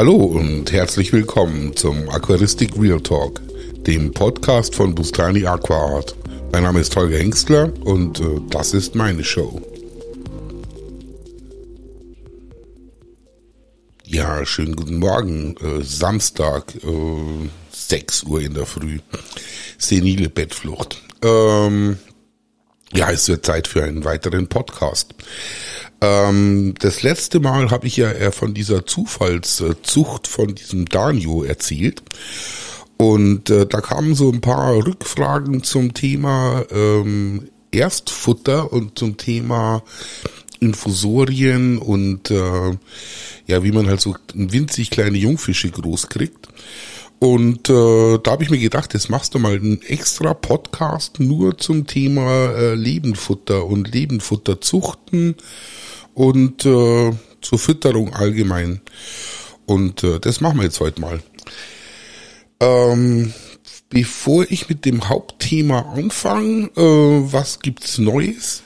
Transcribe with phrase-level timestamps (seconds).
[0.00, 3.38] Hallo und herzlich willkommen zum Aquaristik Real Talk,
[3.86, 6.16] dem Podcast von Bustani Aquaart.
[6.52, 9.60] Mein Name ist Holger Hengstler und äh, das ist meine Show.
[14.06, 15.54] Ja, schönen guten Morgen.
[15.58, 19.00] Äh, Samstag, äh, 6 Uhr in der Früh.
[19.76, 21.02] Senile Bettflucht.
[21.22, 21.98] Ähm,
[22.94, 25.14] ja, es wird Zeit für einen weiteren Podcast.
[26.00, 32.02] Ähm, das letzte Mal habe ich ja eher von dieser Zufallszucht von diesem Danio erzählt.
[32.96, 39.82] Und äh, da kamen so ein paar Rückfragen zum Thema ähm, Erstfutter und zum Thema
[40.60, 42.76] Infusorien und äh,
[43.46, 46.48] ja, wie man halt so winzig kleine Jungfische groß kriegt.
[47.18, 51.58] Und äh, da habe ich mir gedacht, jetzt machst du mal einen extra Podcast nur
[51.58, 55.36] zum Thema äh, Lebenfutter und Lebenfutterzuchten
[56.14, 58.80] und äh, zur Fütterung allgemein.
[59.66, 61.20] Und äh, das machen wir jetzt heute mal.
[62.60, 63.32] Ähm,
[63.88, 68.62] bevor ich mit dem Hauptthema anfange, äh, was gibt's Neues?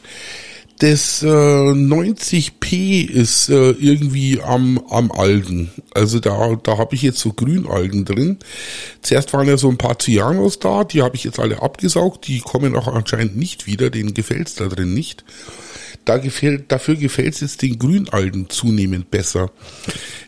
[0.81, 5.70] Das äh, 90p ist äh, irgendwie am, am Algen.
[5.95, 8.39] Also da, da habe ich jetzt so Grünalgen drin.
[9.01, 12.41] Zuerst waren ja so ein paar Cyanos da, die habe ich jetzt alle abgesaugt, die
[12.41, 15.25] kommen auch anscheinend nicht wieder, denen gefällt's da drin nicht.
[16.05, 19.50] Da gefällt, dafür gefällt es jetzt den Grünalgen zunehmend besser.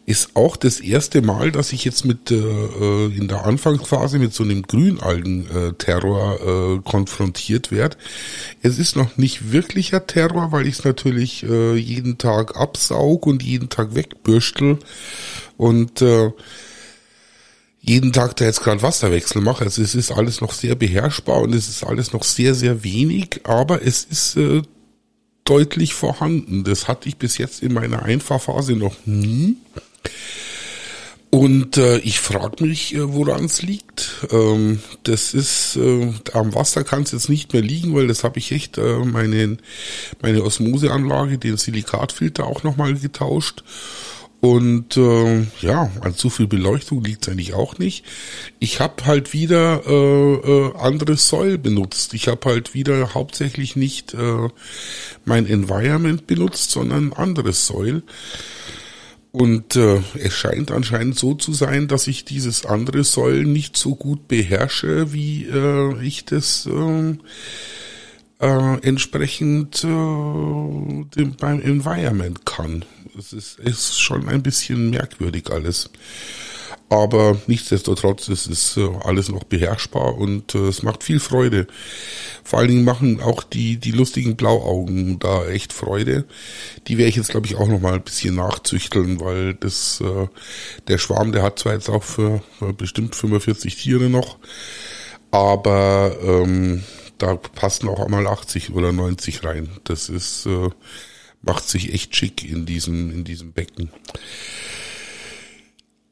[0.07, 4.33] Ist auch das erste Mal, dass ich jetzt mit äh, äh in der Anfangsphase mit
[4.33, 7.97] so einem Grünalgen-Terror äh, konfrontiert werde.
[8.63, 13.43] Es ist noch nicht wirklicher Terror, weil ich es natürlich äh, jeden Tag absaug und
[13.43, 14.79] jeden Tag wegbürstel
[15.57, 16.31] und äh,
[17.87, 19.65] jeden Tag da jetzt gerade Wasserwechsel mache.
[19.65, 23.41] Also es ist alles noch sehr beherrschbar und es ist alles noch sehr, sehr wenig,
[23.45, 24.63] aber es ist äh,
[25.47, 26.65] deutlich vorhanden.
[26.65, 29.57] Das hatte ich bis jetzt in meiner Einfahrphase noch nie.
[31.31, 34.27] Und äh, ich frage mich, äh, woran es liegt.
[34.31, 38.39] Ähm, das ist äh, am Wasser kann es jetzt nicht mehr liegen, weil das habe
[38.39, 39.59] ich echt äh, meine
[40.23, 43.65] meine Osmoseanlage, den Silikatfilter auch nochmal getauscht
[44.41, 48.05] und äh, ja, an zu viel Beleuchtung liegt eigentlich auch nicht.
[48.59, 52.15] Ich habe halt wieder äh, äh, andere Soil benutzt.
[52.15, 54.49] Ich habe halt wieder hauptsächlich nicht äh,
[55.25, 58.03] mein Environment benutzt, sondern anderes Soil.
[59.33, 63.95] Und äh, es scheint anscheinend so zu sein, dass ich dieses andere Soil nicht so
[63.95, 67.17] gut beherrsche, wie äh, ich das äh,
[68.41, 72.85] äh, entsprechend äh, dem, beim Environment kann.
[73.19, 75.89] Es ist, ist schon ein bisschen merkwürdig alles.
[76.89, 81.67] Aber nichtsdestotrotz es ist äh, alles noch beherrschbar und äh, es macht viel Freude.
[82.45, 86.27] Vor allen Dingen machen auch die, die lustigen Blauaugen da echt Freude.
[86.87, 90.29] Die werde ich jetzt, glaube ich, auch noch mal ein bisschen nachzüchteln, weil das äh,
[90.87, 94.39] der Schwarm, der hat zwar jetzt auch für, für bestimmt 45 Tiere noch,
[95.31, 96.85] aber ähm,
[97.19, 99.71] da passen auch einmal 80 oder 90 rein.
[99.85, 100.69] Das ist äh,
[101.47, 103.91] macht sich echt schick in diesem in diesem Becken.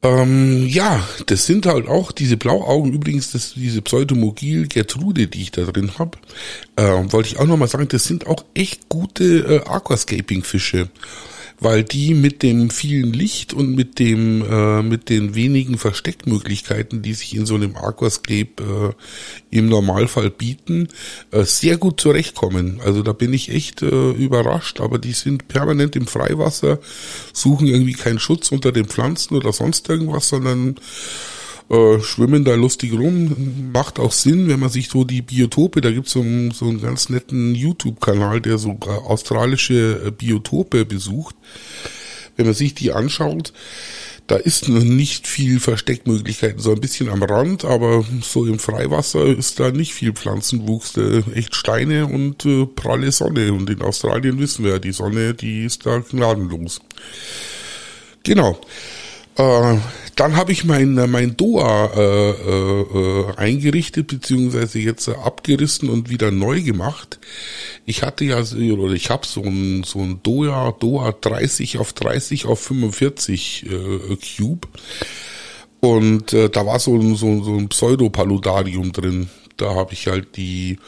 [0.05, 5.51] Ähm, ja, das sind halt auch diese Blauaugen, übrigens das, diese Pseudomogil Gertrude, die ich
[5.51, 6.19] da drin habe,
[6.75, 10.89] äh, wollte ich auch nochmal sagen, das sind auch echt gute äh, Aquascaping-Fische
[11.59, 17.13] weil die mit dem vielen Licht und mit dem äh, mit den wenigen Versteckmöglichkeiten, die
[17.13, 18.93] sich in so einem Aquascape
[19.51, 20.89] äh, im Normalfall bieten,
[21.31, 22.81] äh, sehr gut zurechtkommen.
[22.83, 26.79] Also da bin ich echt äh, überrascht, aber die sind permanent im Freiwasser,
[27.33, 30.75] suchen irgendwie keinen Schutz unter den Pflanzen oder sonst irgendwas, sondern
[31.69, 33.71] äh, schwimmen da lustig rum.
[33.73, 36.81] Macht auch Sinn, wenn man sich so die Biotope, da gibt's so, einen, so einen
[36.81, 41.35] ganz netten YouTube-Kanal, der so äh, australische äh, Biotope besucht.
[42.37, 43.53] Wenn man sich die anschaut,
[44.27, 49.59] da ist nicht viel Versteckmöglichkeiten, so ein bisschen am Rand, aber so im Freiwasser ist
[49.59, 53.53] da nicht viel Pflanzenwuchs, äh, echt Steine und äh, pralle Sonne.
[53.53, 56.81] Und in Australien wissen wir ja, die Sonne, die ist da gnadenlos.
[58.23, 58.59] Genau.
[59.37, 59.77] Äh,
[60.15, 65.89] dann habe ich mein, äh, mein Doa äh, äh, äh, eingerichtet, beziehungsweise jetzt äh, abgerissen
[65.89, 67.19] und wieder neu gemacht.
[67.85, 72.45] Ich hatte ja, oder ich habe so ein, so ein Doa, Doa 30 auf 30
[72.45, 74.67] auf 45 äh, Cube.
[75.81, 79.29] Und äh, da war so ein, so, so ein Pseudopaludarium drin.
[79.57, 80.79] Da habe ich halt die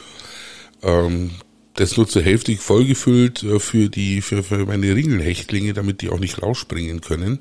[0.82, 1.32] ähm,
[1.78, 6.18] das nur zur Hälfte vollgefüllt äh, für die für, für meine Ringelhechtlinge, damit die auch
[6.18, 7.40] nicht rausspringen können.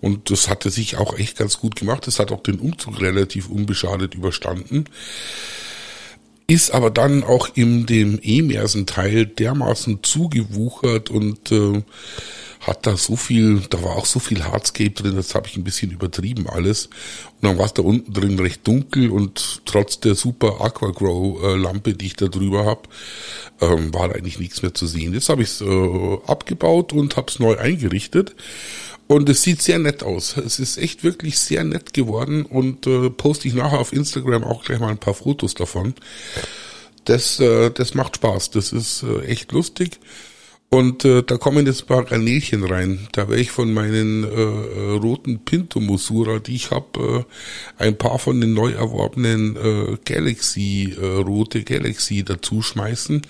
[0.00, 2.06] Und das hatte sich auch echt ganz gut gemacht.
[2.06, 4.86] Das hat auch den Umzug relativ unbeschadet überstanden.
[6.46, 11.82] ist aber dann auch in dem Emersen-Teil dermaßen zugewuchert und äh,
[12.66, 15.64] hat da so viel, da war auch so viel Hardscape drin, das habe ich ein
[15.64, 16.86] bisschen übertrieben alles.
[16.86, 21.56] Und dann war es da unten drin recht dunkel und trotz der super Aquagrow äh,
[21.56, 22.82] Lampe, die ich da drüber habe,
[23.60, 25.14] ähm, war eigentlich nichts mehr zu sehen.
[25.14, 28.34] Jetzt habe ich es äh, abgebaut und habe es neu eingerichtet.
[29.08, 30.36] Und es sieht sehr nett aus.
[30.36, 34.64] Es ist echt wirklich sehr nett geworden und äh, poste ich nachher auf Instagram auch
[34.64, 35.94] gleich mal ein paar Fotos davon.
[37.04, 38.50] Das, äh, das macht Spaß.
[38.50, 40.00] Das ist äh, echt lustig.
[40.68, 43.06] Und äh, da kommen jetzt ein paar Garnelchen rein.
[43.12, 47.24] Da werde ich von meinen äh, äh roten Pinto Musura, die ich habe,
[47.78, 53.22] äh, ein paar von den neu erworbenen äh, Galaxy, äh, rote Galaxy dazu schmeißen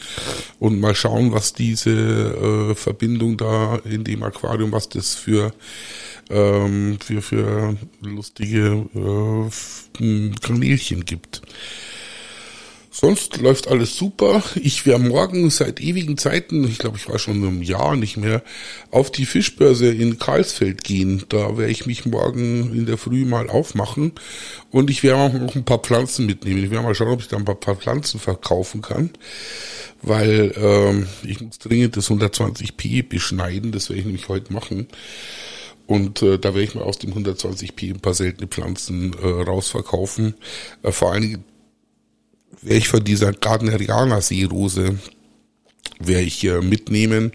[0.61, 5.53] und mal schauen, was diese äh, Verbindung da in dem Aquarium, was das für
[6.31, 11.43] ähm, für für lustige äh, Garnelchen gibt.
[12.99, 14.43] Sonst läuft alles super.
[14.55, 18.43] Ich wäre morgen seit ewigen Zeiten, ich glaube, ich war schon ein Jahr nicht mehr,
[18.91, 21.23] auf die Fischbörse in Karlsfeld gehen.
[21.29, 24.13] Da werde ich mich morgen in der Früh mal aufmachen
[24.71, 26.65] und ich werde auch noch ein paar Pflanzen mitnehmen.
[26.65, 29.11] Ich werde mal schauen, ob ich da ein paar, paar Pflanzen verkaufen kann,
[30.01, 33.73] weil ähm, ich muss dringend das 120p beschneiden.
[33.73, 34.87] Das werde ich nämlich heute machen.
[35.87, 40.33] Und äh, da werde ich mal aus dem 120p ein paar seltene Pflanzen äh, rausverkaufen.
[40.83, 41.45] Äh, vor allen Dingen
[42.67, 44.99] werde ich von dieser Gardneriana Seerose
[46.01, 47.31] werde ich äh, mitnehmen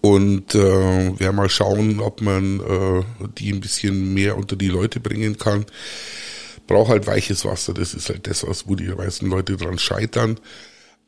[0.00, 3.04] und äh, werde mal schauen, ob man äh,
[3.38, 5.66] die ein bisschen mehr unter die Leute bringen kann.
[6.66, 10.40] Braucht halt weiches Wasser, das ist halt das, was wo die meisten Leute dran scheitern.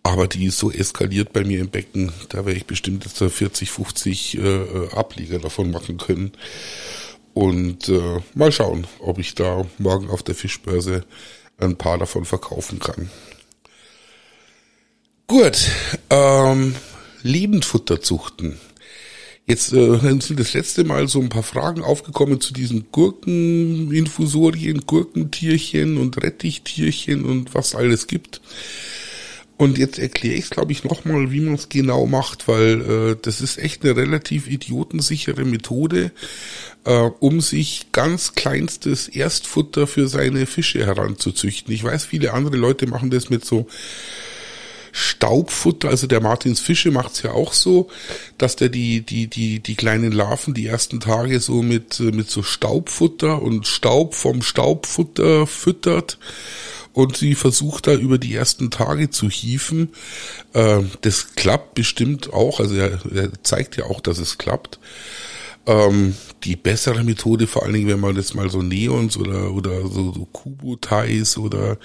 [0.03, 3.71] Aber die ist so eskaliert bei mir im Becken, da werde ich bestimmt jetzt 40,
[3.71, 6.33] 50 äh, Ableger davon machen können.
[7.33, 11.05] Und äh, mal schauen, ob ich da morgen auf der Fischbörse
[11.59, 13.11] ein paar davon verkaufen kann.
[15.35, 15.69] Gut,
[16.11, 16.77] ähm,
[17.25, 18.57] Lebendfutterzuchten.
[19.47, 25.97] Jetzt äh, sind das letzte Mal so ein paar Fragen aufgekommen zu diesen Gurkeninfusorien, Gurkentierchen
[25.97, 28.43] und Rettichtierchen und was alles gibt.
[29.57, 33.17] Und jetzt erkläre ich es, glaube ich, nochmal, wie man es genau macht, weil äh,
[33.21, 36.13] das ist echt eine relativ idiotensichere Methode,
[36.85, 41.75] äh, um sich ganz kleinstes Erstfutter für seine Fische heranzuzüchten.
[41.75, 43.67] Ich weiß, viele andere Leute machen das mit so
[44.97, 47.89] Staubfutter, also der Martins Fische macht's ja auch so,
[48.39, 52.45] dass der die, die, die, die kleinen Larven die ersten Tage so mit, mit so
[52.45, 56.19] Staubfutter und Staub vom Staubfutter füttert
[56.93, 59.91] und sie versucht da über die ersten Tage zu hieven.
[60.53, 63.01] Äh, das klappt bestimmt auch, also er
[63.43, 64.79] zeigt ja auch, dass es klappt.
[65.67, 66.15] Ähm,
[66.45, 70.13] die bessere Methode, vor allen Dingen, wenn man jetzt mal so Neons oder, oder so,
[70.13, 71.79] so Kubo-Tais oder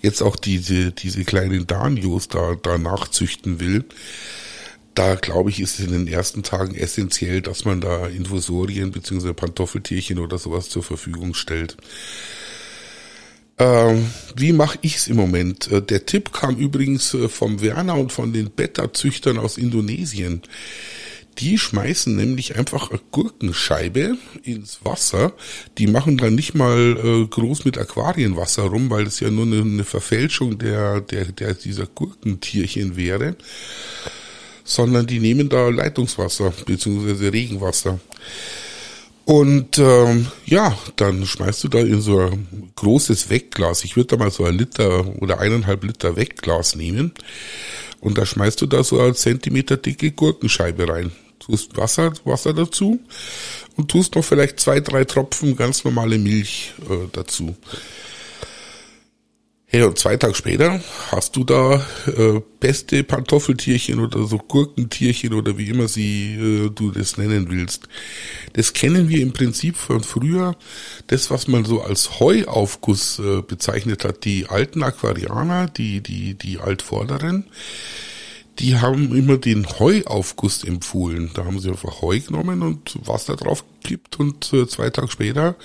[0.00, 3.84] jetzt auch diese, diese kleinen Danios da, da nachzüchten will,
[4.94, 9.32] da glaube ich, ist es in den ersten Tagen essentiell, dass man da Infusorien bzw.
[9.32, 11.76] Pantoffeltierchen oder sowas zur Verfügung stellt.
[13.58, 15.70] Ähm, wie mache ich's im Moment?
[15.70, 20.42] Äh, der Tipp kam übrigens äh, vom Werner und von den Beta-Züchtern aus Indonesien.
[21.38, 25.32] Die schmeißen nämlich einfach eine Gurkenscheibe ins Wasser.
[25.78, 29.60] Die machen dann nicht mal äh, groß mit Aquarienwasser rum, weil es ja nur eine,
[29.62, 33.36] eine Verfälschung der, der, der dieser Gurkentierchen wäre,
[34.62, 37.98] sondern die nehmen da Leitungswasser beziehungsweise Regenwasser.
[39.24, 43.82] Und ähm, ja, dann schmeißt du da in so ein großes Wegglas.
[43.84, 47.12] Ich würde da mal so ein Liter oder eineinhalb Liter Wegglas nehmen.
[48.00, 51.10] Und da schmeißt du da so eine Zentimeter dicke Gurkenscheibe rein
[51.46, 53.00] tust Wasser, Wasser dazu
[53.76, 57.56] und tust noch vielleicht zwei, drei Tropfen ganz normale Milch äh, dazu.
[59.66, 65.58] Hey, und zwei Tage später hast du da äh, beste Pantoffeltierchen oder so Gurkentierchen oder
[65.58, 67.88] wie immer sie äh, du das nennen willst.
[68.52, 70.54] Das kennen wir im Prinzip von früher.
[71.08, 76.60] Das, was man so als Heuaufguss äh, bezeichnet hat, die alten Aquarianer, die, die, die
[76.60, 77.46] Altvorderen,
[78.58, 81.30] die haben immer den Heuaufguss empfohlen.
[81.34, 85.56] Da haben sie einfach Heu genommen und Wasser drauf gekippt und äh, zwei Tage später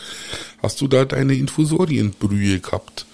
[0.62, 3.06] hast du da deine Infusorienbrühe gehabt.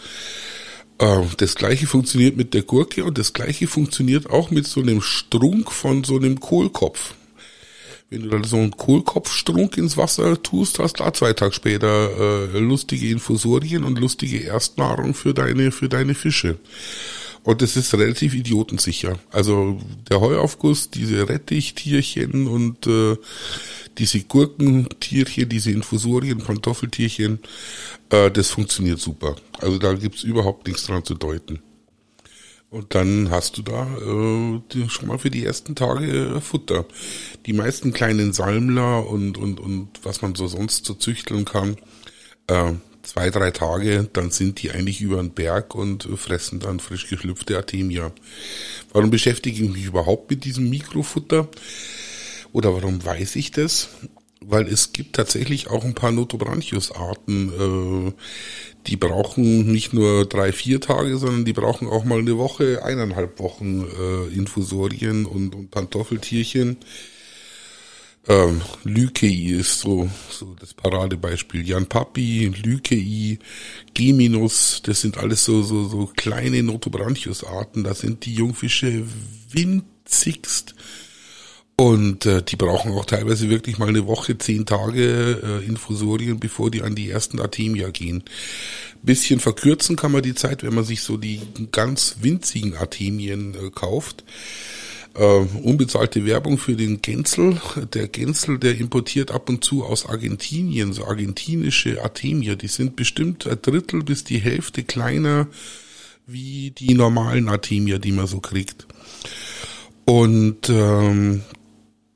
[1.00, 5.02] Äh, das gleiche funktioniert mit der Gurke und das gleiche funktioniert auch mit so einem
[5.02, 7.14] Strunk von so einem Kohlkopf.
[8.10, 12.54] Wenn du da so einen Kohlkopfstrunk ins Wasser tust, hast du da zwei Tage später
[12.54, 16.58] äh, lustige Infusorien und lustige Erstnahrung für deine, für deine Fische.
[17.46, 19.20] Und es ist relativ idiotensicher.
[19.32, 23.18] Also der Heuaufguss, diese Rettichtierchen und äh,
[24.00, 27.38] diese Gurkentierchen, diese Infusorien, Pantoffeltierchen,
[28.10, 29.36] äh, das funktioniert super.
[29.60, 31.60] Also da gibt's überhaupt nichts dran zu deuten.
[32.72, 36.86] Und dann hast du da äh, schon mal für die ersten Tage äh, Futter.
[37.46, 41.78] Die meisten kleinen Salmler und, und, und was man so sonst so züchteln kann,
[42.48, 42.74] äh,
[43.06, 47.56] zwei, drei Tage, dann sind die eigentlich über den Berg und fressen dann frisch geschlüpfte
[47.56, 48.12] Artemia.
[48.92, 51.48] Warum beschäftige ich mich überhaupt mit diesem Mikrofutter?
[52.52, 53.90] Oder warum weiß ich das?
[54.42, 58.14] Weil es gibt tatsächlich auch ein paar Notobranchius-Arten, äh,
[58.88, 63.40] die brauchen nicht nur drei, vier Tage, sondern die brauchen auch mal eine Woche, eineinhalb
[63.40, 66.78] Wochen äh, Infusorien und, und Pantoffeltierchen.
[68.28, 71.68] Ähm, Lykei ist so, so das Paradebeispiel.
[71.68, 73.38] Jan Papi, Lykei,
[73.94, 77.84] Geminus, das sind alles so, so, so kleine Notobranchius-Arten.
[77.84, 79.04] Da sind die Jungfische
[79.52, 80.74] winzigst.
[81.78, 86.72] Und äh, die brauchen auch teilweise wirklich mal eine Woche, zehn Tage äh, Infusorien, bevor
[86.72, 88.24] die an die ersten Artemia gehen.
[89.04, 91.42] Bisschen verkürzen kann man die Zeit, wenn man sich so die
[91.72, 94.24] ganz winzigen Artemien äh, kauft.
[95.18, 97.62] Uh, unbezahlte Werbung für den Gänzel.
[97.94, 102.56] Der Gänzel, der importiert ab und zu aus Argentinien, so argentinische Artemia.
[102.56, 105.48] Die sind bestimmt ein Drittel bis die Hälfte kleiner
[106.28, 108.88] wie die normalen Artemia, die man so kriegt.
[110.04, 111.44] Und ähm,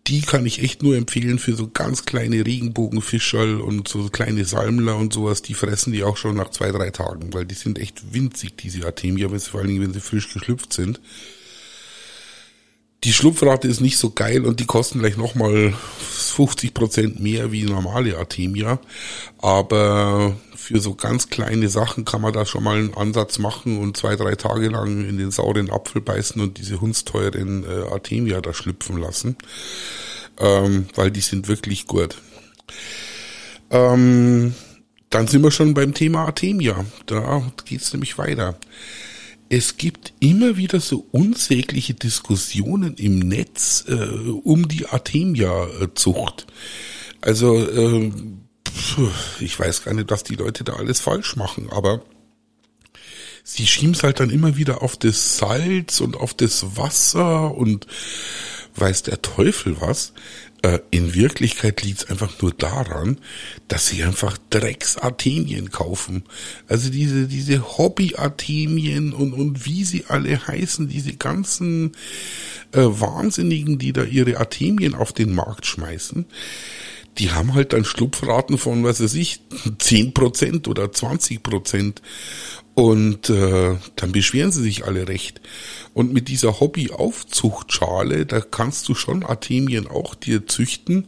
[0.08, 4.98] die kann ich echt nur empfehlen für so ganz kleine Regenbogenfischerl und so kleine Salmler
[4.98, 5.41] und sowas.
[5.41, 8.86] Die fressen die auch schon nach zwei, drei Tagen, weil die sind echt winzig, diese
[8.86, 11.00] Artemia, vor allen Dingen, wenn sie frisch geschlüpft sind.
[13.06, 17.63] Die Schlupfrate ist nicht so geil und die kosten gleich nochmal 50 Prozent mehr wie
[17.63, 18.79] normale Artemia.
[19.38, 23.96] Aber für so ganz kleine Sachen kann man da schon mal einen Ansatz machen und
[23.96, 28.53] zwei, drei Tage lang in den sauren Apfel beißen und diese hundsteuren äh, Artemia da
[28.53, 29.38] schlüpfen lassen.
[30.38, 32.18] Ähm, weil die sind wirklich gut.
[33.72, 34.53] Ähm,
[35.10, 36.84] dann sind wir schon beim Thema Artemia.
[37.06, 38.58] Da geht's nämlich weiter
[39.50, 46.46] es gibt immer wieder so unsägliche Diskussionen im Netz äh, um die Artemia-Zucht.
[47.22, 48.12] Also äh,
[49.39, 52.03] ich weiß gar nicht, was die Leute da alles falsch machen, aber
[53.44, 57.88] sie schieben es halt dann immer wieder auf das Salz und auf das Wasser und
[58.75, 60.13] weiß der Teufel was.
[60.62, 63.20] Äh, in Wirklichkeit liegt es einfach nur daran,
[63.68, 66.24] dass sie einfach Drecks-Artemien kaufen.
[66.68, 71.94] Also diese, diese Hobby-Artemien und, und wie sie alle heißen, diese ganzen
[72.74, 76.25] äh, Wahnsinnigen, die da ihre Artemien auf den Markt schmeißen,
[77.18, 79.42] die haben halt dann Schlupfraten von, was weiß ich,
[79.80, 82.01] zehn Prozent oder zwanzig Prozent.
[82.75, 85.42] Und äh, dann beschweren sie sich alle recht.
[85.94, 91.08] Und mit dieser Hobby-Aufzuchtschale, da kannst du schon Artemien auch dir züchten.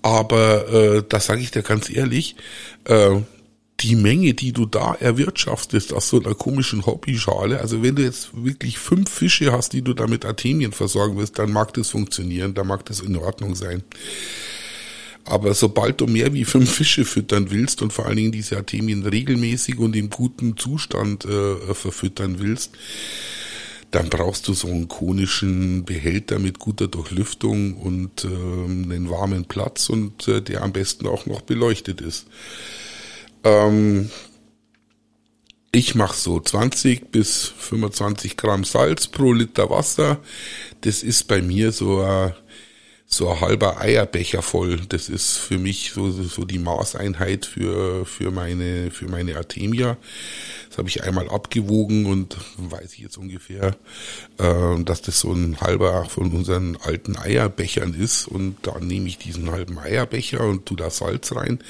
[0.00, 2.36] Aber äh, das sage ich dir ganz ehrlich,
[2.84, 3.20] äh,
[3.80, 8.30] die Menge, die du da erwirtschaftest aus so einer komischen Hobbyschale, also wenn du jetzt
[8.32, 12.54] wirklich fünf Fische hast, die du da mit Artemien versorgen willst, dann mag das funktionieren,
[12.54, 13.82] dann mag das in Ordnung sein.
[15.26, 19.04] Aber sobald du mehr wie fünf Fische füttern willst und vor allen Dingen diese Artemien
[19.04, 22.72] regelmäßig und im guten Zustand äh, verfüttern willst,
[23.90, 29.88] dann brauchst du so einen konischen Behälter mit guter Durchlüftung und äh, einen warmen Platz
[29.88, 32.26] und äh, der am besten auch noch beleuchtet ist.
[33.42, 34.10] Ähm,
[35.72, 40.20] ich mache so 20 bis 25 Gramm Salz pro Liter Wasser.
[40.82, 42.32] Das ist bei mir so ein
[43.08, 44.80] so ein halber Eierbecher voll.
[44.88, 49.96] Das ist für mich so, so die Maßeinheit für, für meine, für meine Artemia.
[50.68, 53.76] Das habe ich einmal abgewogen und weiß ich jetzt ungefähr,
[54.38, 58.26] äh, dass das so ein halber von unseren alten Eierbechern ist.
[58.26, 61.60] Und da nehme ich diesen halben Eierbecher und tu da Salz rein.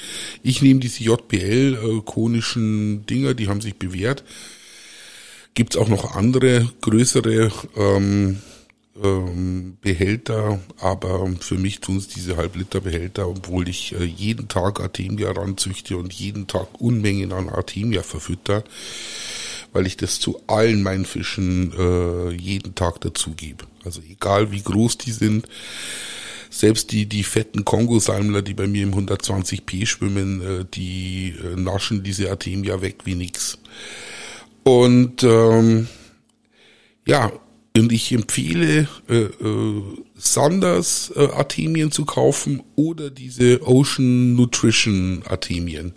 [0.41, 4.23] Ich nehme diese JBL äh, Dinger, die haben sich bewährt.
[5.53, 8.41] Gibt's auch noch andere größere ähm,
[9.03, 15.31] ähm, Behälter, aber für mich tun es diese Halbliter-Behälter, obwohl ich äh, jeden Tag Artemia
[15.31, 18.63] ranzüchte und jeden Tag Unmengen an Artemia verfütter,
[19.73, 23.65] weil ich das zu allen meinen Fischen äh, jeden Tag dazugebe.
[23.83, 25.47] Also egal wie groß die sind,
[26.49, 32.03] selbst die, die fetten Kongo-Salmler, die bei mir im 120p schwimmen, äh, die äh, naschen
[32.03, 33.57] diese Artemia weg wie nix.
[34.63, 35.87] Und ähm,
[37.05, 37.31] ja,
[37.79, 39.81] und ich empfehle, äh, äh,
[40.15, 45.93] Sanders äh, Artemien zu kaufen oder diese Ocean Nutrition Artemien.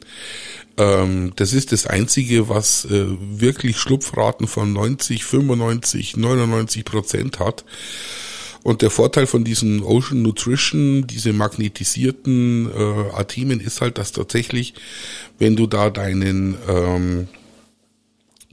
[0.76, 7.64] Ähm, das ist das Einzige, was äh, wirklich Schlupfraten von 90, 95, 99 Prozent hat.
[8.62, 14.74] Und der Vorteil von diesen Ocean Nutrition, diese magnetisierten äh, Artemien ist halt, dass tatsächlich,
[15.38, 17.28] wenn du da deinen ähm,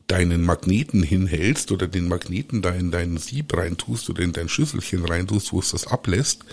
[0.08, 5.06] deinen Magneten hinhältst oder den Magneten da in deinen Sieb reintust oder in dein Schüsselchen
[5.06, 6.46] reintust, wo es das ablässt,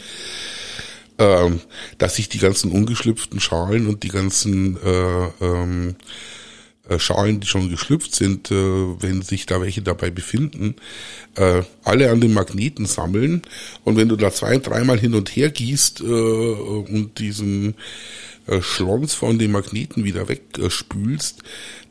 [1.18, 1.60] ähm,
[1.98, 5.94] dass sich die ganzen ungeschlüpften Schalen und die ganzen äh, ähm,
[6.88, 10.74] äh, Schalen, die schon geschlüpft sind, äh, wenn sich da welche dabei befinden,
[11.36, 13.42] äh, alle an den Magneten sammeln.
[13.84, 17.74] Und wenn du da zwei, dreimal hin und her gießt äh, und diesen
[18.46, 21.42] äh, Schlons von den Magneten wieder wegspülst,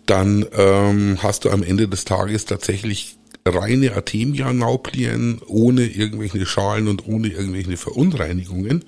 [0.06, 7.08] dann ähm, hast du am Ende des Tages tatsächlich reine Artemia-Nauplien ohne irgendwelche Schalen und
[7.08, 8.86] ohne irgendwelche Verunreinigungen.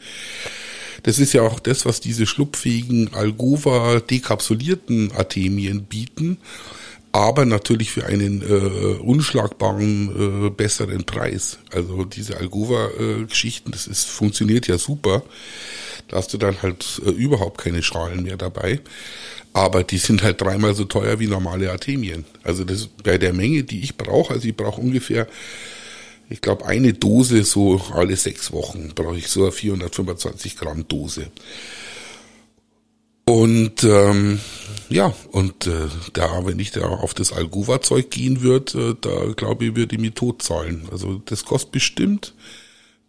[1.03, 6.37] Das ist ja auch das, was diese schlupfähigen Algova dekapsulierten Artemien bieten,
[7.11, 11.59] aber natürlich für einen äh, unschlagbaren äh, besseren Preis.
[11.71, 15.23] Also diese Algova-Geschichten, äh, das ist funktioniert ja super.
[16.07, 18.81] Da hast du dann halt äh, überhaupt keine Schalen mehr dabei.
[19.53, 22.25] Aber die sind halt dreimal so teuer wie normale Artemien.
[22.43, 25.27] Also das bei der Menge, die ich brauche, also ich brauche ungefähr
[26.29, 31.27] ich glaube, eine Dose so alle sechs Wochen brauche ich so eine 425 Gramm Dose.
[33.25, 34.39] Und ähm,
[34.89, 39.65] ja, und äh, da, wenn ich da auf das Alguva-Zeug gehen würde, äh, da glaube
[39.65, 40.87] ich, würde ich mich tot zahlen.
[40.91, 42.33] Also das kostet bestimmt,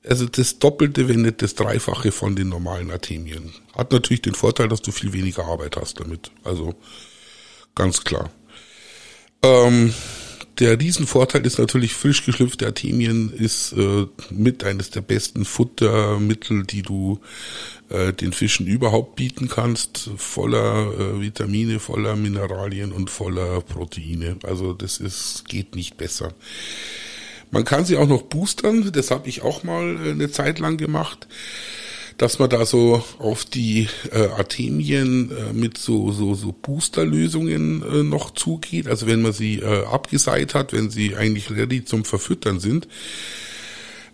[0.07, 3.53] also das Doppelte, wenn nicht das Dreifache von den normalen Artemien.
[3.77, 6.31] Hat natürlich den Vorteil, dass du viel weniger Arbeit hast damit.
[6.45, 6.75] Also
[7.75, 8.31] ganz klar.
[9.43, 9.93] Ähm,
[10.59, 16.81] der Riesenvorteil ist natürlich, frisch geschlüpfte Artemien ist äh, mit eines der besten Futtermittel, die
[16.81, 17.21] du
[17.91, 20.11] äh, den Fischen überhaupt bieten kannst.
[20.17, 24.39] Voller äh, Vitamine, voller Mineralien und voller Proteine.
[24.45, 26.33] Also das ist, geht nicht besser.
[27.51, 30.77] Man kann sie auch noch boostern, das habe ich auch mal äh, eine Zeit lang
[30.77, 31.27] gemacht
[32.19, 38.03] dass man da so auf die äh, Artemien äh, mit so so so Boosterlösungen äh,
[38.03, 38.89] noch zugeht.
[38.89, 42.89] Also wenn man sie äh, abgeseit hat, wenn sie eigentlich ready zum Verfüttern sind,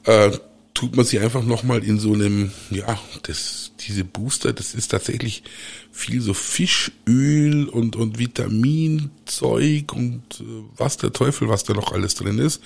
[0.05, 0.33] äh,
[0.75, 5.43] tut man sie einfach nochmal in so einem, ja, das, diese Booster, das ist tatsächlich
[5.91, 10.45] viel so Fischöl und, und Vitaminzeug und äh,
[10.77, 12.63] was der Teufel, was da noch alles drin ist.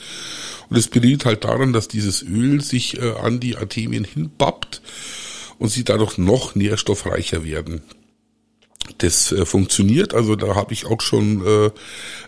[0.68, 4.82] Und es berührt halt daran, dass dieses Öl sich äh, an die Artemien hinbappt
[5.58, 7.82] und sie dadurch noch nährstoffreicher werden.
[8.98, 11.70] Das äh, funktioniert, also da habe ich auch schon äh,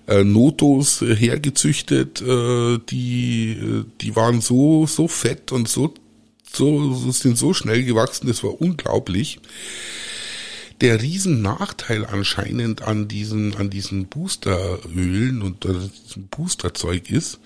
[0.07, 5.94] äh, Notos hergezüchtet, äh, die äh, die waren so so fett und so
[6.53, 9.38] so, so sind so schnell gewachsen, das war unglaublich.
[10.81, 15.75] Der Riesennachteil anscheinend an diesen an diesen Boosterölen und äh,
[16.07, 17.40] diesem Boosterzeug ist,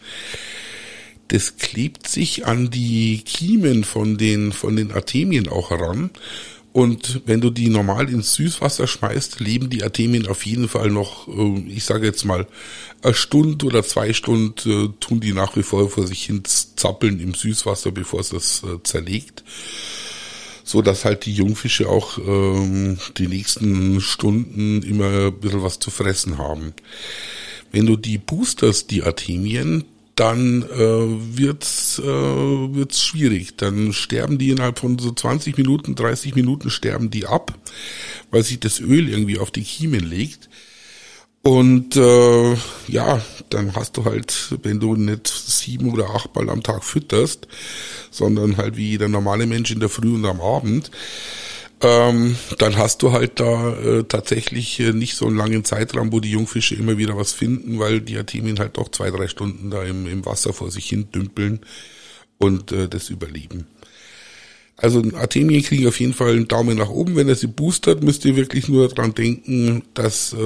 [1.33, 6.11] das klebt sich an die Kiemen von den, von den Artemien auch heran.
[6.72, 11.28] Und wenn du die normal ins Süßwasser schmeißt, leben die Artemien auf jeden Fall noch,
[11.28, 12.46] äh, ich sage jetzt mal,
[13.02, 17.20] eine Stunde oder zwei Stunden äh, tun die nach wie vor vor sich hin zappeln
[17.20, 19.44] im Süßwasser, bevor es das äh, zerlegt.
[20.64, 25.90] So dass halt die Jungfische auch ähm, die nächsten Stunden immer ein bisschen was zu
[25.90, 26.72] fressen haben.
[27.70, 33.57] Wenn du die boosters, die Artemien, dann äh, wird's äh, wird's schwierig.
[33.57, 37.59] Dann sterben die innerhalb von so 20 Minuten, 30 Minuten sterben die ab,
[38.31, 40.48] weil sich das Öl irgendwie auf die Kiemen legt.
[41.42, 43.20] Und äh, ja,
[43.51, 47.48] dann hast du halt, wenn du nicht sieben oder acht Mal am Tag fütterst,
[48.11, 50.92] sondern halt wie jeder normale Mensch in der Früh und am Abend,
[51.83, 56.21] ähm, dann hast du halt da äh, tatsächlich äh, nicht so einen langen Zeitraum, wo
[56.21, 59.83] die Jungfische immer wieder was finden, weil die Artemien halt doch zwei, drei Stunden da
[59.83, 61.61] im, im Wasser vor sich hin dümpeln
[62.38, 63.66] und äh, das überleben.
[64.77, 67.14] Also Artemien kriegen auf jeden Fall einen Daumen nach oben.
[67.14, 70.37] Wenn er sie boostert, müsst ihr wirklich nur daran denken, dass äh,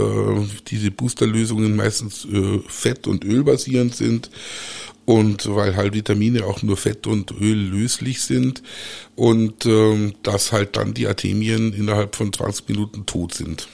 [0.68, 4.31] diese Boosterlösungen meistens äh, fett- und ölbasierend sind
[5.06, 8.62] und weil halt Vitamine auch nur Fett und Öl löslich sind
[9.14, 13.68] und ähm, dass halt dann die Artemien innerhalb von 20 Minuten tot sind.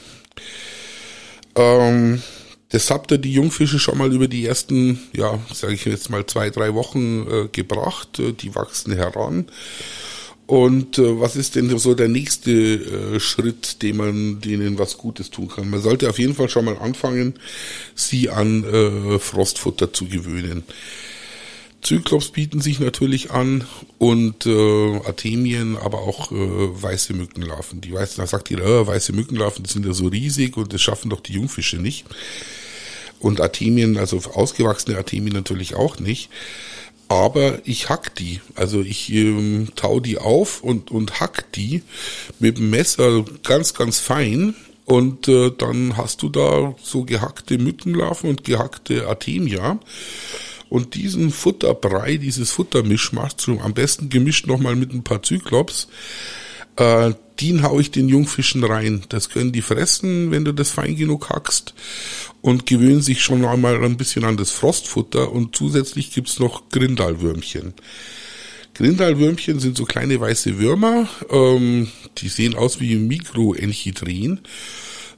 [1.56, 2.22] Ähm,
[2.68, 6.24] das habt ihr die Jungfische schon mal über die ersten, ja, sage ich jetzt mal
[6.26, 8.18] zwei, drei Wochen äh, gebracht.
[8.18, 9.46] Äh, die wachsen heran.
[10.46, 15.30] Und äh, was ist denn so der nächste äh, Schritt, den man denen was Gutes
[15.30, 15.70] tun kann?
[15.70, 17.34] Man sollte auf jeden Fall schon mal anfangen,
[17.94, 20.64] sie an äh, Frostfutter zu gewöhnen.
[21.82, 23.64] Zyklops bieten sich natürlich an
[23.98, 27.80] und äh, Artemien, aber auch äh, weiße Mückenlarven.
[27.80, 31.10] Die weißen, da sagt jeder, äh, weiße Mückenlarven, sind ja so riesig und das schaffen
[31.10, 32.04] doch die Jungfische nicht.
[33.18, 36.30] Und Artemien, also ausgewachsene Artemien natürlich auch nicht.
[37.08, 38.40] Aber ich hack die.
[38.54, 41.82] Also ich ähm, tau die auf und, und hack die
[42.38, 48.30] mit dem Messer ganz, ganz fein Und äh, dann hast du da so gehackte Mückenlarven
[48.30, 49.78] und gehackte Artemia.
[50.72, 55.88] Und diesen Futterbrei, dieses Futtermischmasch, am besten gemischt nochmal mit ein paar Zyklops,
[56.76, 59.02] äh, den hau ich den Jungfischen rein.
[59.10, 61.74] Das können die fressen, wenn du das fein genug hackst
[62.40, 67.74] und gewöhnen sich schon einmal ein bisschen an das Frostfutter und zusätzlich gibt's noch Grindalwürmchen.
[68.72, 74.40] Grindalwürmchen sind so kleine weiße Würmer, ähm, die sehen aus wie Mikroenchidrin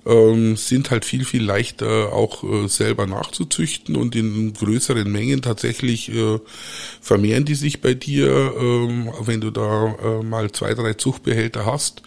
[0.06, 6.10] ähm, sind halt viel, viel leichter auch äh, selber nachzuzüchten und in größeren Mengen tatsächlich
[6.10, 6.38] äh,
[7.00, 12.02] vermehren die sich bei dir, ähm, wenn du da äh, mal zwei, drei Zuchtbehälter hast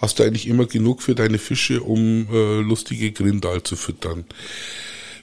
[0.00, 4.24] hast du eigentlich immer genug für deine Fische, um äh, lustige Grindal zu füttern.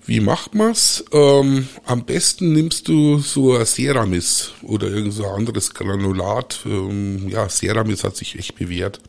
[0.06, 1.04] Wie macht man's?
[1.12, 6.60] Ähm, am besten nimmst du so ein Ceramis oder irgend so anderes Granulat.
[6.66, 9.02] Ähm, ja, Ceramis hat sich echt bewährt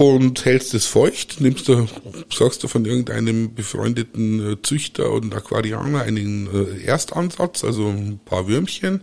[0.00, 1.86] und hältst es feucht, nimmst du,
[2.32, 8.48] sagst du von irgendeinem befreundeten äh, Züchter und Aquarianer einen äh, Erstansatz, also ein paar
[8.48, 9.02] Würmchen,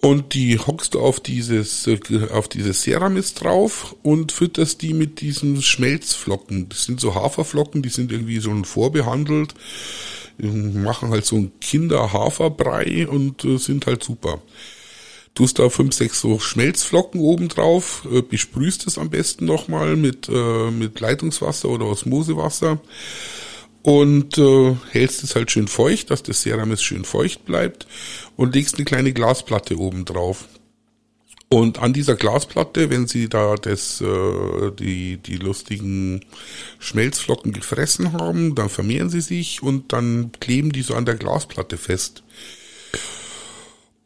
[0.00, 1.98] und die hockst du auf dieses, äh,
[2.32, 6.70] auf dieses Ceramis drauf und fütterst die mit diesen Schmelzflocken.
[6.70, 9.54] Das sind so Haferflocken, die sind irgendwie so vorbehandelt,
[10.38, 14.40] machen halt so ein Kinderhaferbrei und sind halt super
[15.34, 20.28] tust da fünf, sechs so Schmelzflocken oben drauf, äh, besprühst es am besten nochmal mit,
[20.28, 22.80] äh, mit Leitungswasser oder Osmosewasser
[23.82, 27.86] und äh, hältst es halt schön feucht, dass das Ceramis schön feucht bleibt
[28.36, 30.48] und legst eine kleine Glasplatte oben drauf.
[31.50, 36.24] Und an dieser Glasplatte, wenn sie da das, äh, die, die lustigen
[36.78, 41.76] Schmelzflocken gefressen haben, dann vermehren sie sich und dann kleben die so an der Glasplatte
[41.76, 42.24] fest.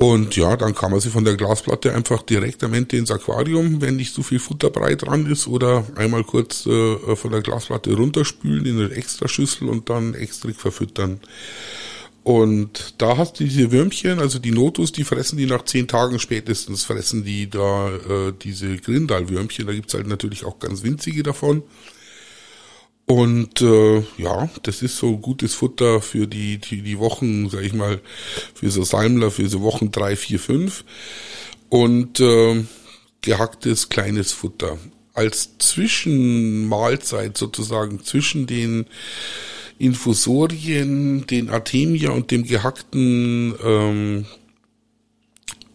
[0.00, 3.80] Und ja, dann kann man sie von der Glasplatte einfach direkt am Ende ins Aquarium,
[3.80, 8.64] wenn nicht so viel Futterbrei dran ist, oder einmal kurz äh, von der Glasplatte runterspülen
[8.64, 11.18] in eine extra Schüssel und dann extra verfüttern.
[12.22, 16.20] Und da hast du diese Würmchen, also die Notus, die fressen die nach zehn Tagen
[16.20, 19.66] spätestens, fressen die da äh, diese Grindalwürmchen.
[19.66, 21.64] Da gibt's halt natürlich auch ganz winzige davon.
[23.08, 27.72] Und äh, ja, das ist so gutes Futter für die, die, die Wochen, sag ich
[27.72, 28.00] mal,
[28.54, 30.84] für so Salmler, für so Wochen drei, vier, fünf.
[31.70, 32.64] Und äh,
[33.22, 34.76] gehacktes kleines Futter.
[35.14, 38.84] Als Zwischenmahlzeit sozusagen zwischen den
[39.78, 44.26] Infusorien, den Artemia und dem gehackten, ähm,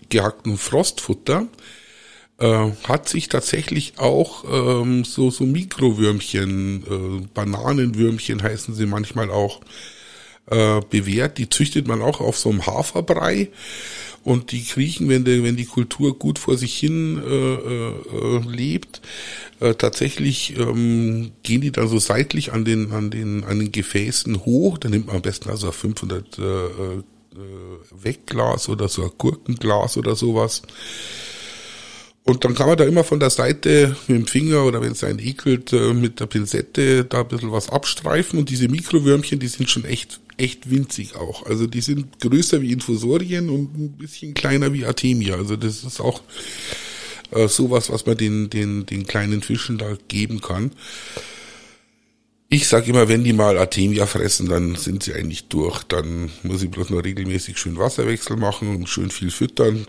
[0.09, 1.47] gehackten Frostfutter
[2.43, 9.62] äh, hat sich tatsächlich auch ähm, so, so Mikrowürmchen, äh, Bananenwürmchen heißen sie manchmal auch,
[10.47, 11.38] äh, bewährt.
[11.38, 13.49] Die züchtet man auch auf so einem Haferbrei
[14.25, 19.01] und die kriechen, wenn, die, wenn die Kultur gut vor sich hin äh, äh, lebt,
[19.62, 24.45] äh, tatsächlich ähm, gehen die dann so seitlich an den an den an den Gefäßen
[24.45, 24.77] hoch.
[24.77, 27.03] Da nimmt man am besten also 500 äh, äh,
[27.91, 30.62] Wegglas oder so ein Gurkenglas oder sowas
[32.25, 35.03] und dann kann man da immer von der Seite mit dem Finger oder wenn es
[35.03, 38.39] einen ekelt, äh, mit der Pinzette da ein bisschen was abstreifen.
[38.39, 41.45] Und diese Mikrowürmchen, die sind schon echt, echt winzig auch.
[41.45, 45.36] Also die sind größer wie Infusorien und ein bisschen kleiner wie Artemia.
[45.36, 46.21] Also das ist auch
[47.31, 50.71] äh, sowas, was man den, den, den kleinen Fischen da geben kann.
[52.47, 55.83] Ich sag immer, wenn die mal Artemia fressen, dann sind sie eigentlich durch.
[55.83, 59.88] Dann muss ich bloß noch regelmäßig schön Wasserwechsel machen und schön viel füttern.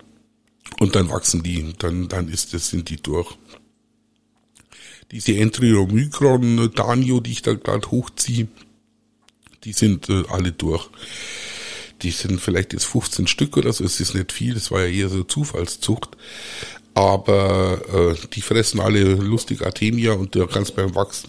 [0.80, 3.36] Und dann wachsen die, dann, dann ist das, sind die durch.
[5.10, 8.48] Diese Entryomikron Danio, die ich da gerade hochziehe,
[9.64, 10.88] die sind äh, alle durch.
[12.02, 14.88] Die sind vielleicht jetzt 15 Stück oder so, es ist nicht viel, das war ja
[14.88, 16.16] eher so Zufallszucht.
[16.94, 21.28] Aber äh, die fressen alle lustig Artemia und du kannst beim Wachsen,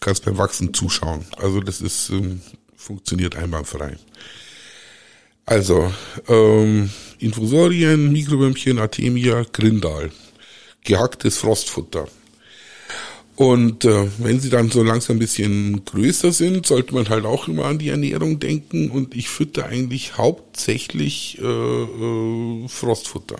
[0.00, 1.24] kannst beim Wachsen zuschauen.
[1.36, 2.40] Also das ist, ähm,
[2.76, 3.96] funktioniert einwandfrei.
[5.46, 5.92] Also,
[6.28, 10.10] ähm, Infusorien, Mikrowürmchen, Artemia, Grindal.
[10.84, 12.08] Gehacktes Frostfutter.
[13.36, 17.48] Und äh, wenn sie dann so langsam ein bisschen größer sind, sollte man halt auch
[17.48, 18.90] immer an die Ernährung denken.
[18.90, 23.36] Und ich fütter eigentlich hauptsächlich äh, äh, Frostfutter.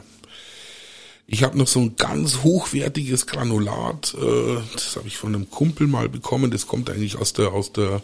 [1.26, 5.87] Ich habe noch so ein ganz hochwertiges Granulat, äh, das habe ich von einem Kumpel
[5.87, 6.50] mal bekommen.
[6.50, 8.02] Das kommt eigentlich aus der aus der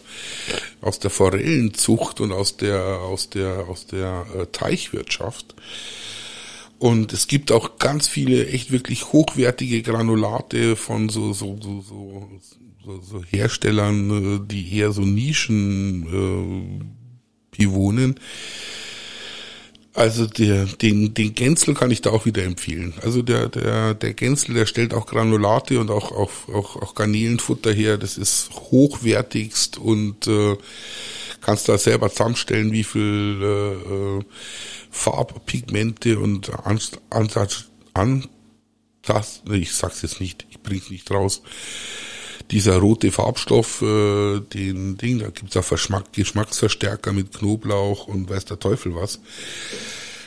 [0.81, 5.53] aus der Forellenzucht und aus der aus der aus der äh, Teichwirtschaft.
[6.79, 12.27] Und es gibt auch ganz viele echt wirklich hochwertige Granulate von so so so so,
[12.83, 18.19] so, so Herstellern, äh, die eher so Nischen äh, bewohnen
[19.93, 22.93] Also der, den, den Gänzel kann ich da auch wieder empfehlen.
[23.01, 27.73] Also der, der, der Gänzel, der stellt auch Granulate und auch, auch, auch, auch Garnelenfutter
[27.73, 27.97] her.
[27.97, 30.55] Das ist hochwertigst und äh,
[31.41, 34.23] kannst da selber zusammenstellen, wie viel äh, äh
[34.93, 36.51] Farbpigmente und
[37.09, 38.27] Ansatz, an,
[39.03, 41.41] das, ich sag's jetzt nicht, ich bring's nicht raus.
[42.51, 48.45] Dieser rote Farbstoff, äh, den Ding, da gibt's auch Verschmack, Geschmacksverstärker mit Knoblauch und weiß
[48.45, 49.19] der Teufel was.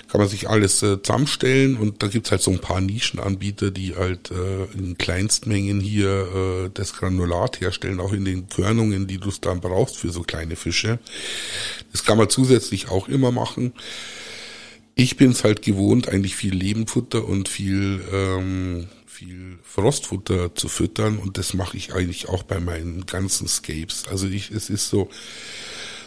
[0.09, 3.95] Kann man sich alles äh, zusammenstellen und da gibt's halt so ein paar Nischenanbieter, die
[3.95, 9.31] halt äh, in Kleinstmengen hier äh, das Granulat herstellen, auch in den Körnungen, die du
[9.41, 11.01] dann brauchst für so kleine Fische.
[11.93, 13.75] Das kann man zusätzlich auch immer machen.
[14.95, 21.18] Ich bin es halt gewohnt, eigentlich viel Lebenfutter und viel, ähm, viel Frostfutter zu füttern
[21.18, 24.05] und das mache ich eigentlich auch bei meinen ganzen Scapes.
[24.11, 25.09] Also ich, es ist so,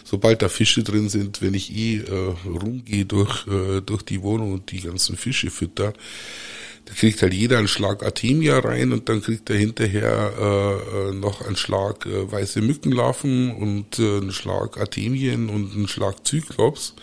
[0.04, 4.52] sobald da Fische drin sind, wenn ich eh äh, rumgehe durch, äh, durch die Wohnung
[4.52, 5.94] und die ganzen Fische fütter,
[6.84, 11.14] da kriegt halt jeder einen Schlag Artemia rein und dann kriegt er hinterher äh, äh
[11.14, 16.94] noch einen Schlag äh, weiße Mückenlarven und äh, einen Schlag Artemien und einen Schlag Zyklops.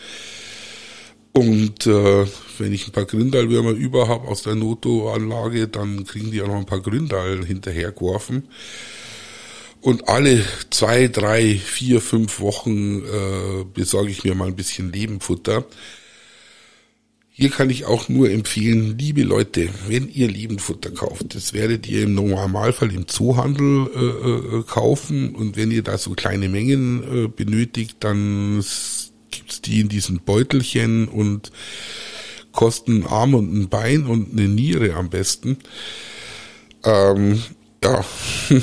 [1.37, 2.27] Und äh,
[2.59, 6.57] wenn ich ein paar Grindalwürmer über habe aus der Noto-Anlage, dann kriegen die auch noch
[6.59, 8.45] ein paar Grindal hinterhergeworfen.
[9.81, 15.65] Und alle zwei, drei, vier, fünf Wochen äh, besorge ich mir mal ein bisschen Lebenfutter.
[17.31, 22.05] Hier kann ich auch nur empfehlen, liebe Leute, wenn ihr Lebenfutter kauft, das werdet ihr
[22.05, 27.29] im Normalfall im Zoohandel äh, äh, kaufen und wenn ihr da so kleine Mengen äh,
[27.29, 28.63] benötigt, dann
[29.35, 31.51] gibt's die in diesen Beutelchen und
[32.53, 35.59] kosten einen Arm und ein Bein und eine Niere am besten.
[36.85, 37.43] Ähm,
[37.83, 38.05] ja.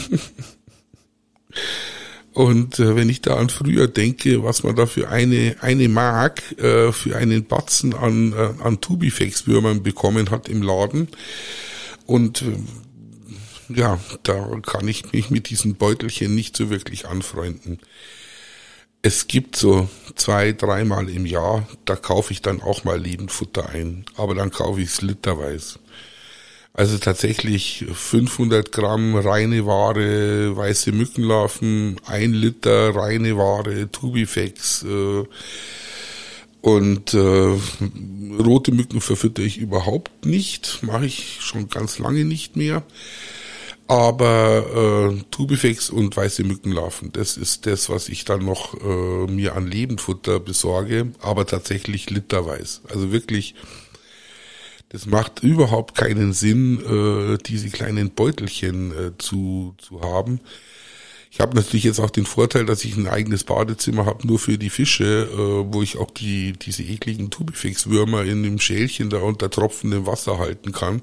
[2.33, 6.57] und äh, wenn ich da an früher denke, was man da für eine, eine Mark
[6.59, 11.09] äh, für einen Batzen an, äh, an Tubifex-Würmern bekommen hat im Laden
[12.05, 12.55] und äh,
[13.73, 17.79] ja, da kann ich mich mit diesen Beutelchen nicht so wirklich anfreunden
[19.01, 24.05] es gibt so zwei, dreimal im Jahr, da kaufe ich dann auch mal Lebendfutter ein,
[24.15, 25.79] aber dann kaufe ich es literweise.
[26.73, 35.23] Also tatsächlich 500 Gramm reine Ware, weiße Mückenlarven, ein Liter reine Ware, Tubifex äh,
[36.61, 37.59] und äh,
[38.39, 42.83] rote Mücken verfütter ich überhaupt nicht, mache ich schon ganz lange nicht mehr.
[43.91, 49.57] Aber äh, Tubifex und weiße Mückenlarven, das ist das, was ich dann noch äh, mir
[49.57, 52.79] an Lebendfutter besorge, aber tatsächlich literweise.
[52.87, 53.53] Also wirklich,
[54.87, 60.39] das macht überhaupt keinen Sinn, äh, diese kleinen Beutelchen äh, zu, zu haben.
[61.29, 64.57] Ich habe natürlich jetzt auch den Vorteil, dass ich ein eigenes Badezimmer habe, nur für
[64.57, 69.49] die Fische, äh, wo ich auch die diese ekligen Tubifex-Würmer in dem Schälchen da unter
[69.49, 71.01] tropfendem Wasser halten kann.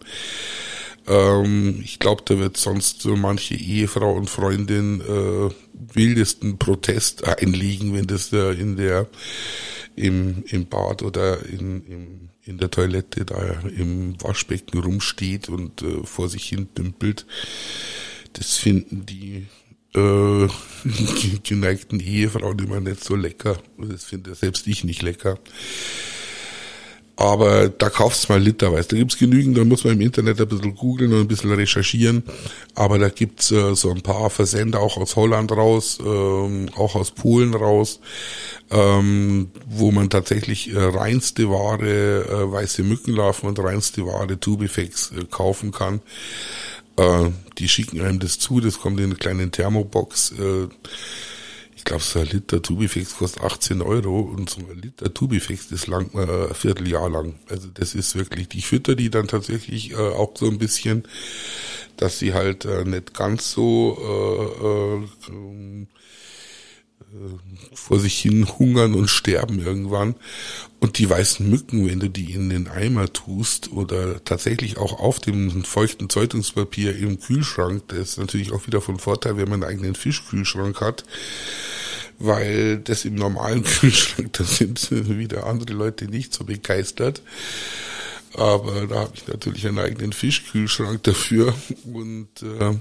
[1.08, 5.50] Ähm, ich glaube, da wird sonst so manche Ehefrau und Freundin äh,
[5.94, 9.08] wildesten Protest einlegen, wenn das da in der
[9.96, 16.04] im, im Bad oder in, im, in der Toilette da im Waschbecken rumsteht und äh,
[16.04, 17.26] vor sich hin dümpelt.
[18.34, 19.46] Das finden die
[19.94, 20.48] äh,
[21.42, 23.58] geneigten Ehefrauen immer nicht so lecker.
[23.78, 25.38] Das finde selbst ich nicht lecker.
[27.20, 28.90] Aber da kaufst mal literweise.
[28.90, 32.22] Da gibt's genügend, da muss man im Internet ein bisschen googeln und ein bisschen recherchieren.
[32.76, 37.10] Aber da gibt's äh, so ein paar Versender auch aus Holland raus, ähm, auch aus
[37.10, 37.98] Polen raus,
[38.70, 45.24] ähm, wo man tatsächlich äh, reinste Ware, äh, weiße Mückenlarven und reinste Ware Tubifex äh,
[45.28, 46.00] kaufen kann.
[46.98, 50.34] Äh, die schicken einem das zu, das kommt in eine kleine Thermobox.
[51.78, 55.86] Ich glaube, so ein Liter Tubifix kostet 18 Euro und so ein Liter Tubifix, das
[55.86, 57.38] lang äh, ein Vierteljahr lang.
[57.48, 61.04] Also das ist wirklich, ich fütter die dann tatsächlich äh, auch so ein bisschen,
[61.96, 65.86] dass sie halt äh, nicht ganz so äh, äh,
[67.74, 70.14] vor sich hin hungern und sterben irgendwann.
[70.80, 75.18] Und die weißen Mücken, wenn du die in den Eimer tust oder tatsächlich auch auf
[75.18, 79.72] dem feuchten Zeitungspapier im Kühlschrank, das ist natürlich auch wieder von Vorteil, wenn man einen
[79.72, 81.04] eigenen Fischkühlschrank hat,
[82.18, 87.22] weil das im normalen Kühlschrank, da sind wieder andere Leute nicht so begeistert.
[88.34, 92.74] Aber da habe ich natürlich einen eigenen Fischkühlschrank dafür und äh,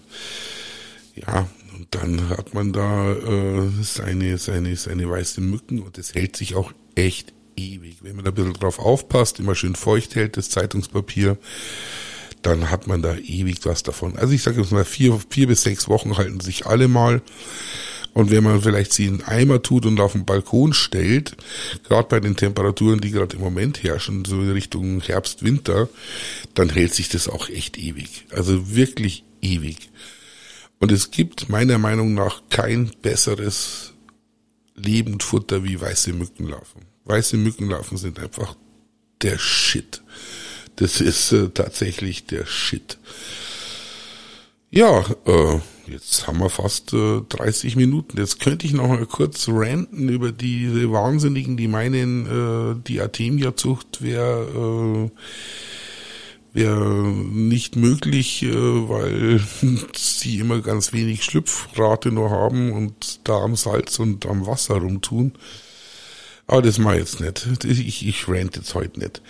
[1.16, 6.36] ja, und dann hat man da äh, seine, seine, seine weißen Mücken und es hält
[6.36, 7.98] sich auch echt ewig.
[8.02, 11.38] Wenn man da ein bisschen drauf aufpasst, immer schön feucht hält, das Zeitungspapier,
[12.42, 14.18] dann hat man da ewig was davon.
[14.18, 17.22] Also ich sage jetzt mal, vier, vier bis sechs Wochen halten sich alle mal.
[18.14, 21.38] Und wenn man vielleicht sie in einen Eimer tut und auf den Balkon stellt,
[21.88, 25.90] gerade bei den Temperaturen, die gerade im Moment herrschen, so in Richtung Herbst, Winter,
[26.56, 28.26] dann hält sich das auch echt ewig.
[28.32, 29.92] Also wirklich ewig.
[30.80, 33.94] Und es gibt meiner Meinung nach kein besseres
[34.76, 36.84] Lebendfutter wie weiße Mückenlarven.
[37.06, 38.56] Weiße Mückenlarven sind einfach
[39.22, 40.02] der Shit.
[40.76, 43.00] Das ist äh, tatsächlich der Shit.
[44.70, 48.18] Ja, äh, jetzt haben wir fast äh, 30 Minuten.
[48.18, 54.04] Jetzt könnte ich noch mal kurz ranten über diese Wahnsinnigen, die meinen, äh, die Artemia-Zucht
[54.04, 55.20] wäre äh,
[56.54, 59.42] wäre nicht möglich, äh, weil
[59.96, 65.34] sie immer ganz wenig Schlüpfrate nur haben und da am Salz und am Wasser rumtun.
[66.48, 67.66] Aber das mache ich jetzt nicht.
[67.66, 69.22] Ich, ich rant jetzt heute nicht.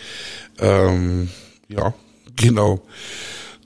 [0.59, 1.29] Ähm,
[1.67, 1.93] ja,
[2.35, 2.85] genau.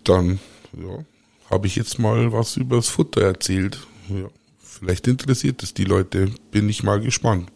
[0.06, 0.40] Dann,
[0.74, 1.06] ja,
[1.50, 3.78] habe ich jetzt mal was übers Futter erzählt.
[4.10, 4.30] Ja,
[4.62, 6.32] vielleicht interessiert es die Leute.
[6.52, 7.52] Bin ich mal gespannt.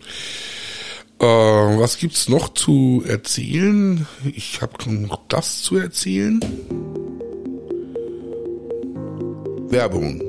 [1.19, 4.05] Äh, was gibt's noch zu erzählen?
[4.33, 6.39] Ich habe noch das zu erzählen.
[9.69, 10.21] Werbung.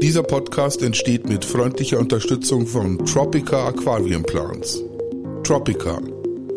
[0.00, 4.82] Dieser Podcast entsteht mit freundlicher Unterstützung von Tropica Aquarium Plants.
[5.42, 6.00] Tropica,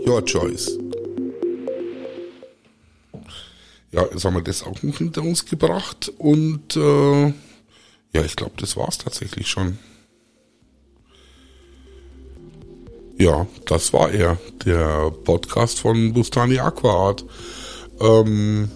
[0.05, 0.77] your choice.
[3.91, 7.27] Ja, jetzt haben wir das auch noch hinter uns gebracht und äh,
[8.13, 9.77] ja, ich glaube, das war's tatsächlich schon.
[13.17, 17.25] Ja, das war er, der Podcast von Bustani Aquaart.
[17.99, 18.69] Ähm,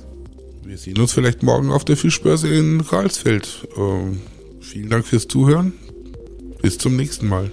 [0.64, 3.68] wir sehen uns vielleicht morgen auf der Fischbörse in Karlsfeld.
[3.78, 4.22] Ähm,
[4.60, 5.74] vielen Dank fürs Zuhören.
[6.62, 7.52] Bis zum nächsten Mal.